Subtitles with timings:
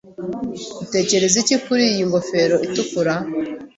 [0.83, 3.13] Utekereza iki kuri iyi ngofero itukura?